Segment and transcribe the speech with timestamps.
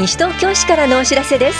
[0.00, 1.58] 西東京市からのお知らせです。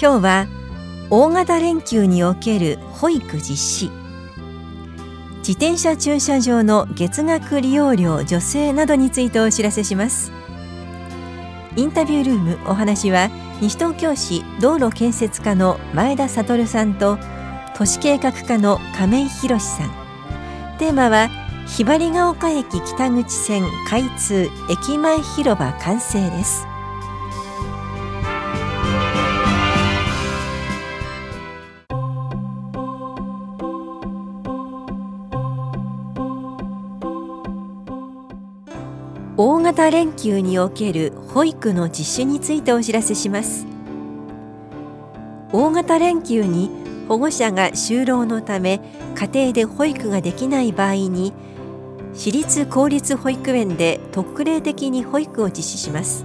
[0.00, 0.46] 今日は
[1.10, 3.90] 大型連休における保育実施。
[5.38, 10.30] 自転車駐車場の月額利用料助成などについてお知らせします。
[11.74, 17.18] インタビュールームお話は西東京市道路建設課の前田悟さんと
[17.76, 20.07] 都市計画課の亀井博さん。
[20.78, 21.28] テーマは
[21.66, 26.68] ひばりが丘駅北口線開通駅前広場完成です。
[39.36, 43.66] 大型連休における保育の実施についてお知らせします。
[45.52, 46.70] 大型連休に
[47.08, 48.80] 保護者が就労のため
[49.14, 51.32] 家庭で保育ができない場合に
[52.12, 56.24] 私立公立保育園で特例的に保育を実施します。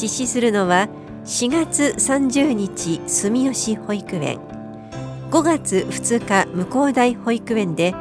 [0.00, 0.88] 実施するのは
[1.24, 4.38] 4月30日住吉保育園。
[5.30, 7.94] 5月2日向高台保育園で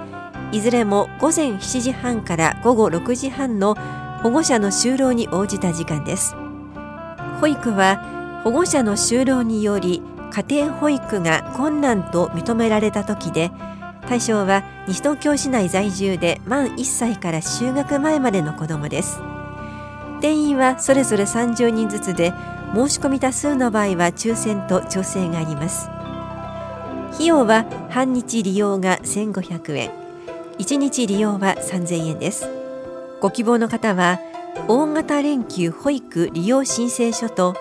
[0.51, 3.75] いずれも午前7時半から午後6時半の
[4.21, 6.35] 保護者の就労に応じた時間です。
[7.39, 13.51] 保育は保護者の就労により家庭保育が困難と認められた時で
[14.07, 19.19] 対象は西東京市内在住で満1歳から就学前までの子どもです。
[20.21, 22.33] 定員はそれぞれ30人ずつで
[22.73, 25.89] 申し込み多数の場合は抽選と調整があります。
[27.13, 29.91] 費用は半日利用が1500円。
[30.57, 32.47] 1日利用は3000円です。
[33.19, 34.19] ご希望の方は
[34.67, 37.55] 大型連休保育利用申請書と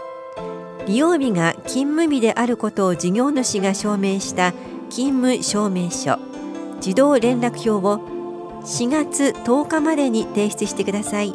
[0.86, 4.52] 利用日が勤務日であることを事業主が証明した
[4.88, 6.18] 勤務証明書。
[6.80, 7.98] 児童連絡票を
[8.62, 11.34] 4月10日までに提出してください。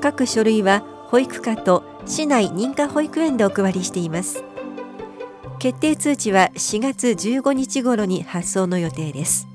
[0.00, 4.44] 各書類は保育課と市内認可保育園でお配りしています。
[5.58, 9.46] 決定通知は4月15日頃に発送の予定です。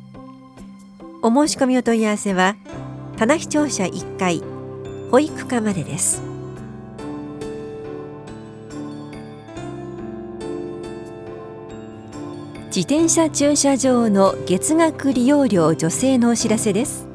[1.21, 2.55] お申し込みお問い合わせは
[3.17, 4.41] 棚視聴者1階
[5.11, 6.28] 保育課までです。
[12.69, 17.07] 自転車駐車場の月額利用料助成のお知らせです。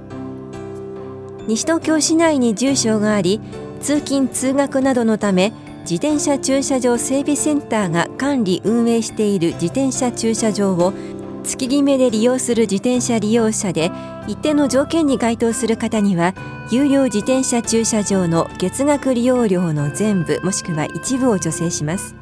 [1.47, 3.41] 西東京市内に住所があり
[3.81, 10.93] 通勤通学などのため自転車駐車場整備センターが管理運営している自転車駐車場を
[11.45, 13.93] 月決めで利用する自転車利用者で
[14.27, 16.35] 一定の条件に該当する方には
[16.73, 22.17] 有料自転車駐車場の月額利用料の全部もしくは一部を助成します。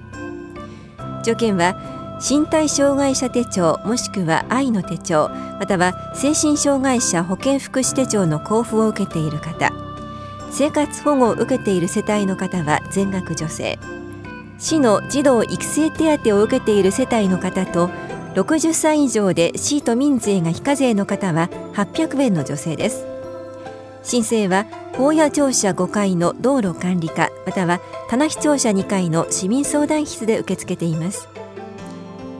[1.22, 1.76] 条件は
[2.22, 5.28] 身体障害者手帳もしくは愛の手帳
[5.58, 9.72] または精神障害者保健福祉手帳の交付を受けている方
[10.52, 13.78] 生活保護を受けている世帯の方は全額助成。
[14.58, 17.88] 市の児童育成手当を受けている世帯の方と
[18.34, 23.06] 60歳以上で市都民税が非課税の方は800円の助成です。
[24.04, 24.66] 申請は
[24.96, 31.31] 法屋庁舎5階の道路管理課または棚視庁舎2階の市民相談室で受け付けています。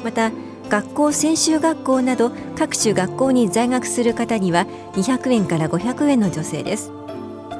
[0.04, 0.32] また
[0.68, 6.92] 学校専修学校など各種学校に在学する方には200円から500円の助成です。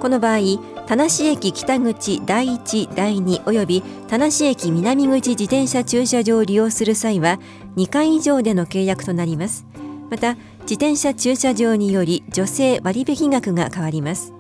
[0.01, 0.39] この場合
[0.87, 7.39] 田無駅北口第1第2および田無駅南口自転車駐車場を利用する際は
[7.77, 9.65] 2回以上での契約となります。
[10.11, 14.33] また自転車駐車場により助成割引額が変わります。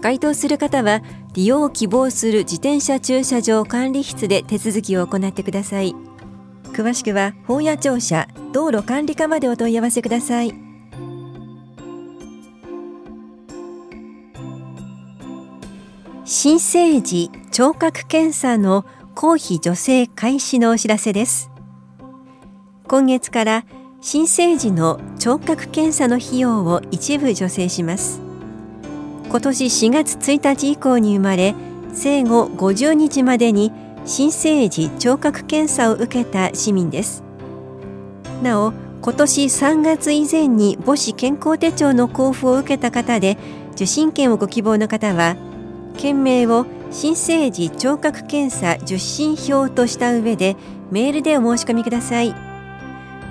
[0.00, 1.02] 該当する方は
[1.32, 5.94] 利用を希望する自転車駐車場管理室で手続きを行ってください。
[6.74, 10.52] 詳しくは本屋庁舎道路管理課までお問い合わせください。
[16.24, 18.84] 新生児聴覚検査の
[19.14, 21.48] 公費助成開始のお知らせです。
[22.88, 23.64] 今月から
[24.00, 28.20] 新生児の聴覚検査の費用を一部助成します。
[29.28, 31.54] 今年4月1日以降に生まれ
[31.92, 33.70] 生後50日までに
[34.06, 37.22] 新生児聴覚検査を受けた市民です。
[38.42, 43.38] なお今年3月以前に母子健康手帳の交付を受けた方で
[43.72, 45.36] 受診券をご希望の方は
[45.96, 50.56] 件名を新生児聴覚検査受診票とした上で
[50.90, 52.34] メールでお申し込みください。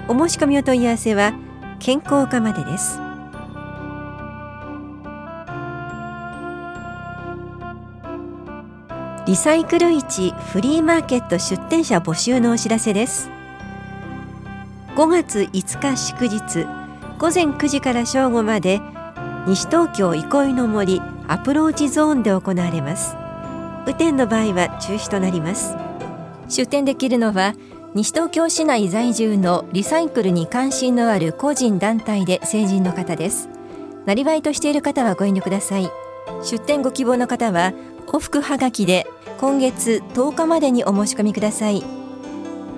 [0.08, 1.34] お申し込みお問い合わせは
[1.80, 3.13] 健康課までです。
[9.34, 13.32] リサイクル市フリーマーケット出店者募集のお知らせです。
[14.96, 16.68] 5月5日祝日
[17.18, 18.80] 午前9時から正午まで
[19.48, 23.16] 西東京憩いの森アプローチゾーンで行われます。
[23.88, 25.76] 雨天の場合は中止となります。
[26.48, 27.56] 出店できるのは
[27.96, 33.50] 西東京市内在住のリサイクルに関心のある個人団体で成人の方です。
[34.06, 35.90] なりわいとしている方はご遠慮ください。
[36.44, 37.74] 出店ご希望の方は
[38.06, 39.08] 往復はがきで
[39.44, 41.84] 今月10日までにお申し込みください。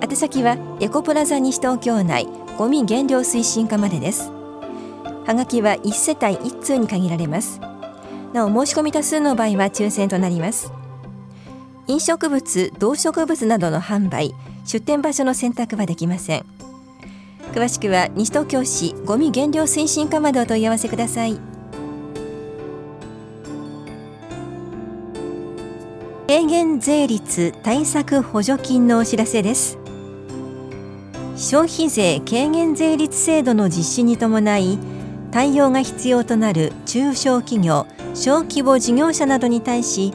[0.02, 2.26] 宛先はエコプラザ西東京内
[2.58, 4.32] ゴミ減量推進課までです。
[5.24, 7.60] はがきは1世帯1通に限られます。
[8.32, 10.72] なお申し込み多数の場合は抽選となります。
[11.86, 14.34] 飲食物動植物などの販売
[14.64, 16.44] 出店場所の選択はできません。
[17.54, 21.55] 詳しくは西東京市ゴミ減量推進課までお問い合わせください。
[26.36, 29.78] 軽減税率対策補助金のお知らせです。
[31.34, 34.78] 消費税軽減税率制度の実施に伴い
[35.30, 40.12] 対応が必要となる中小企業小規模事業者などに対し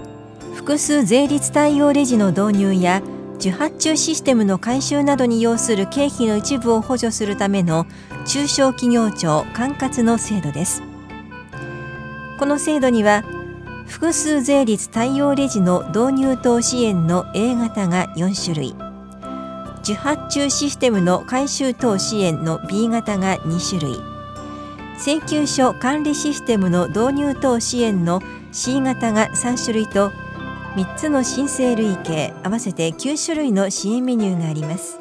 [0.53, 3.01] 複数税率対応レジの導入や
[3.37, 7.87] 受発注システムの改修などに要する経費の一部を補助するための
[8.27, 10.83] 中小企業庁管轄の制度です。
[12.37, 13.23] この制度には
[13.87, 18.75] 複数税率対応レジの導入等支援の A 型が4種類。
[19.83, 23.99] 受発注システムの改修等支援の B 型が2種類。
[24.99, 30.11] 請求書管理システムの導入等支援の C 型が3種類と
[30.75, 34.99] 3つの申請類型合わせて9種類の支援メニューがあります。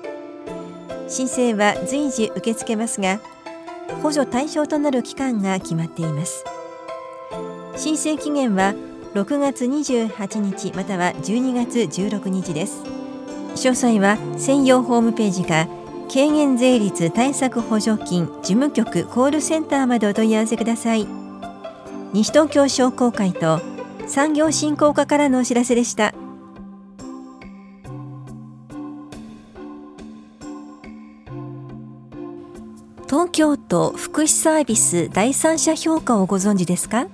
[1.06, 3.20] 申請は随時受け付けますが
[4.02, 6.44] 補助対象となる期間が決まっています。
[7.80, 8.74] 申請期限は
[9.14, 12.82] 6月28日または12月16日です。
[13.54, 15.66] 詳細は専用ホームページか
[16.12, 21.06] 軽減税率対策補助金事務局コールセンターまでお問い合わせください。
[22.12, 23.62] 西東京商工会と
[24.06, 26.12] 産業振興課からのお知らせでした。
[33.08, 37.06] 東京都福祉サービス第三者評価をご存知ですか？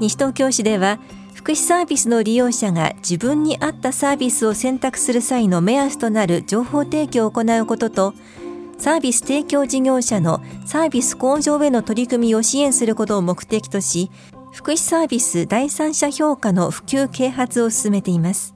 [0.00, 0.98] 西東京市では
[1.34, 8.14] 福祉サービスの利用者が自分に合ったサービスを選択する際の目安となる情報提供を行うことと
[8.78, 14.10] サービス提供事業者のサービス向上への取り組みを支援することを目的とし
[14.52, 18.54] 福祉サービス第三者評価の普及啓発を進めています。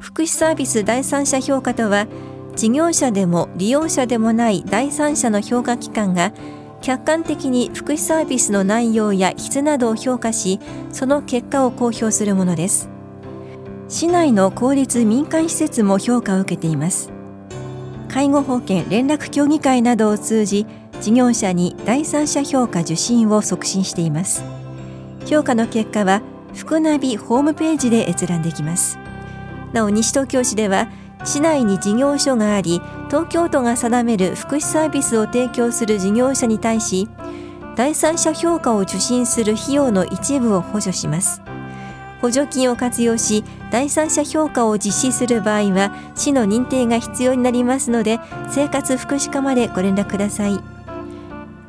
[0.00, 2.06] 福祉サービス第三者評価とは
[2.56, 6.32] 事業者でも利用者でもない第三者の評価機関が
[6.80, 10.60] 客観的に福祉サービスの内容や質などを評価し
[10.92, 12.88] その結果を公表するものです。
[13.88, 17.10] 市内の公立民間施設も評価を受けています。
[18.08, 20.66] 介護保険連絡協議会などを通じ
[21.00, 24.42] 事業者に第三者評価受診を促進しています。
[25.26, 26.22] 評価の結果は
[26.54, 28.98] 福ナビホームページで閲覧できます。
[29.72, 30.88] なお西東京市では
[31.24, 37.08] 市内に事業所があり東京都が定める福祉サービスを提供する事業者に対し
[37.76, 41.42] 第三者評価を受診する費用の一部を補助します。
[42.20, 48.18] 補助金を活用し第三者評価を実施する場合は市の認定が必要になりますので
[48.50, 50.58] 生活福祉課までご連絡ください。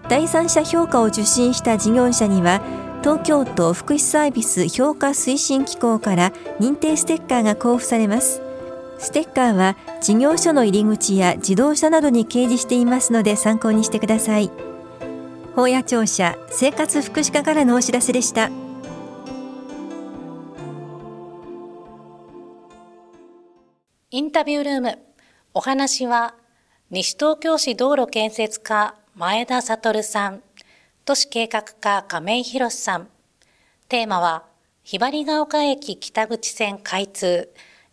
[0.08, 2.62] 第三者評価を受診した事業者には
[3.04, 8.49] 東京都福祉サービス評価推進機構から認定ステッカーが交付されます。
[9.00, 14.52] ステッカーは事業所の入り口や自動車などに掲示していますので参考にしてください。
[15.56, 18.52] 法屋庁舎生活福祉課からのお知らせでした。
[24.12, 25.00] インタビュールーム。
[25.54, 26.36] お話は
[26.92, 30.44] 西東京市道路建設課前田悟さん。
[31.06, 33.08] 都市計画課亀井博さん。
[33.88, 34.44] テーマは
[34.84, 37.50] ひばりが丘駅北口線開通。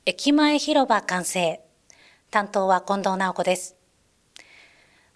[0.08, 1.60] 駅前広場完成。
[2.30, 3.74] 担当は近藤直子です。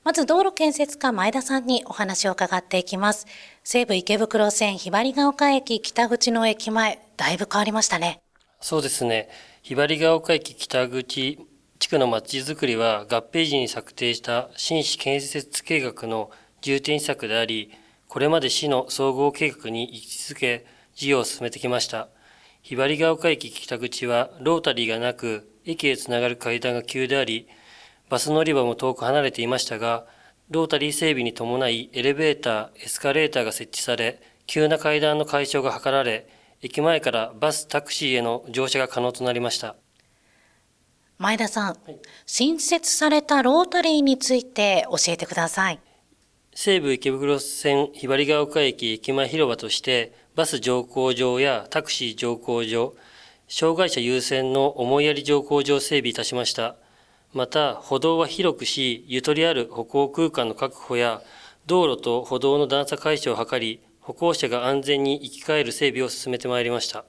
[0.02, 3.28] まず道路建設課前田さんにお話を伺っていきます。
[3.62, 8.20] 西武池袋線ひばりが丘駅北口の駅前、だいぶ変わりましたね。
[8.60, 9.28] そうですね。
[9.62, 11.38] ひばりが丘駅北口
[11.78, 16.32] 地区の街づくりは合併時に策定した新市建設計画の
[16.62, 17.70] 重点施策であり、
[18.08, 20.66] これまで市の総合計画に位置づけ
[20.96, 22.08] 事業を進めてきました。
[22.62, 27.48] ひばりが丘駅北口はロータリーがなく、駅へつながる階段が急であり、
[28.08, 30.06] バス乗り場も遠く離れていましたが、
[30.50, 36.28] ロータリー整備に伴いエレベーター、エスカレーターが設置され、急な階段の解消が図られ、
[36.60, 39.76] 駅前からバス、タクシーへの乗車が可能となりました。
[41.18, 45.80] 前田さん、はい、新設されたロータリーについて教えてください。
[46.54, 52.94] 西武池袋線ひばりが丘駅駅前広場としてバス乗降場やタクシー乗降場、
[53.46, 56.76] 障害者優先の思いやり乗降場を整備いたしました。
[57.34, 61.20] また、歩道は広くし、ゆとりある歩行空間の確保や、
[61.66, 67.04] 道路と歩道の段差解消を図り、歩行者が安全に行き交える整備を進めてまいりました。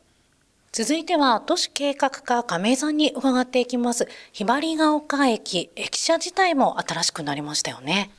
[0.74, 4.10] 続いては、都市計画課亀井さんに伺っていきます。
[4.34, 8.12] ひばりが丘駅、駅舎自体も新しくなりましたよね。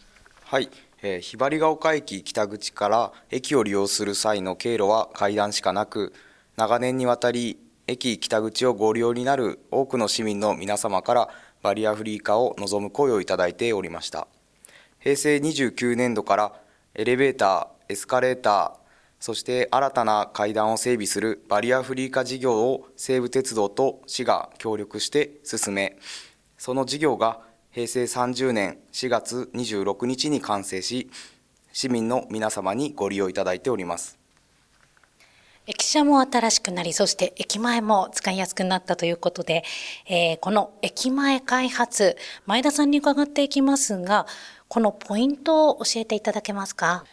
[0.47, 0.71] はい。
[1.03, 6.13] えー、ひばりが丘駅北口から駅を利用する際の経路は階段しかなく、
[6.57, 11.29] 長年にわたり駅北口をご利用になる多くの市民の皆様から
[11.63, 14.29] バリアフリー化を望む声をいただいておりました。
[15.01, 16.53] 平成29年度から
[16.95, 18.73] エレベーター、エスカレーター、
[19.19, 25.97] そして新たな階段を整備するバリアフリー化事業を西武鉄道と市が協力して進め、
[26.59, 27.41] その事業が
[27.73, 31.11] 平成30年4月26日に完成し、
[31.73, 34.19] 市民の皆様にご利用いただいております。
[35.67, 39.65] 駅舎も新しくなり、そして駅前も使いやすくなったということで、
[40.07, 44.27] えー、この駅前開発、前田さんに伺っていきますが、
[44.69, 47.07] このポイントを教えていただけますか？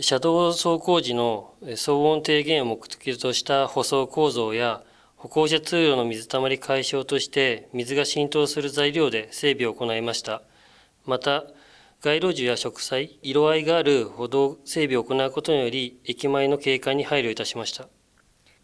[0.00, 4.82] 車道走行時の騒音低減を目的とした舗装構造や
[5.22, 10.42] 歩行者通路の水たまり解消として水が浸透する材料で整備を行いました。
[11.06, 11.44] また、
[12.02, 17.86] 街路樹や植栽、色合いがある歩道整備を行うことにより、駅前の景観に配慮いたしました。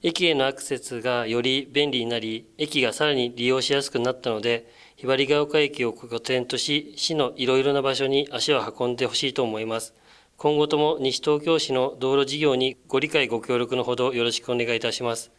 [0.03, 9.95] 駅へのアクセスがより便利になり、駅がさらに利用しやすくなったので、ひばりが丘駅を拠点とし、市のいろいろな場所に足を運んでほしいと思います。
[10.37, 15.31] 今後とも西東京市の道路事業にご理解ご協力のほどよろしくお願いいたします。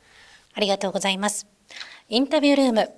[0.60, 1.48] ありがとうございます。
[2.10, 2.92] インタビュールーム、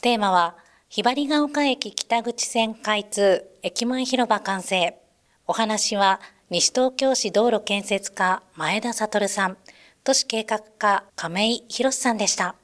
[0.00, 0.54] テーマは、
[0.88, 4.96] ひばりが丘駅北口線開通、駅前広場完成。
[5.48, 9.56] お話は、西東京市道路建設課前田悟さん、
[10.04, 12.54] 都市計画課亀井博さんでした。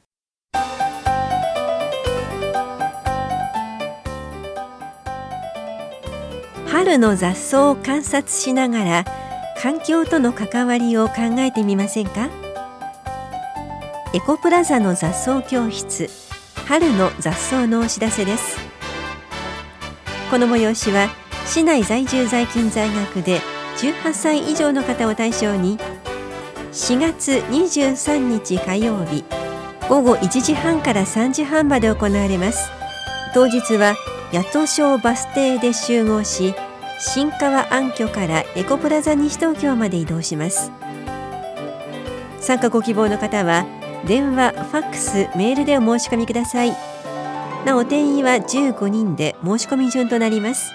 [6.69, 9.05] 春の雑草を観察しながら
[9.59, 12.29] 環境との関わりを考えてみませんか？
[14.15, 16.09] エコプラザの雑草教室。
[16.69, 18.57] 春の雑草のお知らせです。
[20.31, 21.09] この催しは
[21.45, 23.41] 市内在住在勤在学で
[23.77, 25.79] 18歳以上の方を対象に
[26.71, 29.25] 4月23日火曜日
[29.89, 32.71] 午後1時半から3時半まで行われます。
[33.35, 33.97] 当日は
[34.33, 36.55] 八戸小バス停で集合し
[37.01, 40.71] 新川暗渠からエコプラザ西東京まで移動します。
[42.39, 43.67] 参加ご希望の方は
[44.07, 46.77] 電話、ファックス、メールでお申し込みください。
[47.65, 50.73] なお定員は15人で申し込み順となります。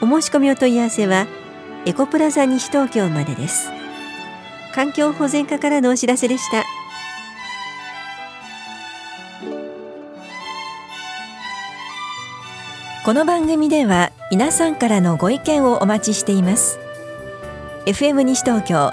[0.00, 1.26] お申し込みお問い合わせは
[1.86, 3.70] エコプラザ西東京までです。
[4.72, 6.64] 環境保全課からのお知らせでした。
[13.04, 16.78] この番組では皆さんからのご意見をお待ちしています。
[17.86, 18.92] FM 西東京